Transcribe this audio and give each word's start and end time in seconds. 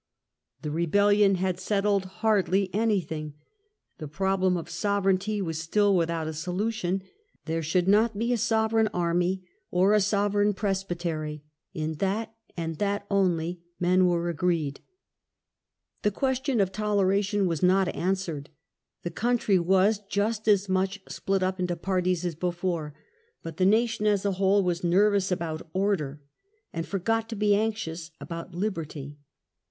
The 0.63 0.71
Rebellion 0.71 1.35
had 1.35 1.59
settled 1.59 2.05
hardly 2.05 2.73
anything. 2.73 3.35
The 3.99 4.07
pro 4.07 4.35
blem 4.35 4.57
of 4.57 4.67
Sovereignty 4.67 5.43
was 5.43 5.59
still 5.59 5.95
without 5.95 6.25
a 6.27 6.33
solution. 6.33 7.03
There 7.45 7.61
70 7.61 7.61
THE 7.61 7.61
NEW 7.61 7.61
KING'S 7.61 7.69
PROSPECTS. 7.69 7.71
should 7.71 7.87
not 7.87 8.19
be 8.19 8.33
a 8.33 8.37
sovereign 8.37 8.87
army 8.95 9.43
or 9.69 9.93
a 9.93 10.01
sovereign 10.01 10.55
presbytery; 10.55 11.43
in 11.75 11.93
that, 11.97 12.33
and 12.57 12.79
that 12.79 13.05
only, 13.11 13.61
men 13.79 14.07
were 14.07 14.27
agreed. 14.27 14.79
The 16.01 16.09
question 16.09 16.57
Result 16.57 16.69
of 16.69 16.73
the 16.73 16.81
of 16.83 16.87
Toleration 16.87 17.45
was 17.45 17.61
not 17.61 17.95
answered. 17.95 18.49
The 19.03 19.11
coun 19.11 19.37
Rebeiiion. 19.37 19.45
try 19.45 19.57
was 19.59 19.99
just 20.09 20.47
as 20.47 20.67
much 20.67 20.99
split 21.09 21.43
up 21.43 21.59
into 21.59 21.75
parties 21.75 22.25
as 22.25 22.33
before, 22.33 22.95
but 23.43 23.57
the 23.57 23.67
nation 23.67 24.07
as 24.07 24.25
a 24.25 24.31
whole 24.31 24.63
was 24.63 24.83
nervous 24.83 25.31
about 25.31 25.69
order, 25.73 26.23
and 26.73 26.87
forgot 26.87 27.29
to 27.29 27.35
be 27.35 27.53
anxious 27.53 28.09
about 28.19 28.55
liberty. 28.55 29.19